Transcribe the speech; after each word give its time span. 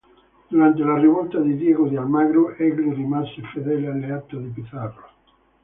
Durante 0.49 0.83
la 0.83 0.97
rivolta 0.97 1.39
di 1.41 1.55
Diego 1.55 1.87
de 1.87 1.95
Almagro 1.99 2.55
egli 2.55 2.91
rimase 2.91 3.39
fedele 3.53 3.85
alleato 3.89 4.35
di 4.39 4.49
Pizarro. 4.49 5.07